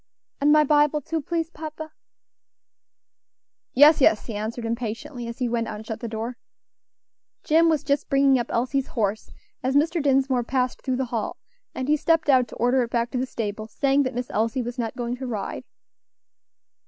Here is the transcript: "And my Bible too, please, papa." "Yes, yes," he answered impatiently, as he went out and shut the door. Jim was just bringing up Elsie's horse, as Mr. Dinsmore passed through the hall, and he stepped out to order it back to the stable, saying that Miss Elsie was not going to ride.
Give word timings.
"And 0.39 0.51
my 0.51 0.63
Bible 0.63 0.99
too, 0.99 1.21
please, 1.21 1.51
papa." 1.51 1.91
"Yes, 3.75 4.01
yes," 4.01 4.25
he 4.25 4.33
answered 4.33 4.65
impatiently, 4.65 5.27
as 5.27 5.37
he 5.37 5.47
went 5.47 5.67
out 5.67 5.75
and 5.75 5.85
shut 5.85 5.99
the 5.99 6.07
door. 6.07 6.37
Jim 7.43 7.69
was 7.69 7.83
just 7.83 8.09
bringing 8.09 8.39
up 8.39 8.47
Elsie's 8.49 8.87
horse, 8.97 9.29
as 9.61 9.75
Mr. 9.75 10.01
Dinsmore 10.01 10.43
passed 10.43 10.81
through 10.81 10.95
the 10.97 11.05
hall, 11.13 11.37
and 11.75 11.87
he 11.87 11.97
stepped 11.97 12.29
out 12.29 12.47
to 12.47 12.55
order 12.55 12.81
it 12.81 12.89
back 12.89 13.11
to 13.11 13.19
the 13.19 13.27
stable, 13.27 13.67
saying 13.67 14.01
that 14.01 14.15
Miss 14.15 14.31
Elsie 14.31 14.63
was 14.63 14.79
not 14.79 14.95
going 14.97 15.17
to 15.17 15.27
ride. 15.27 15.65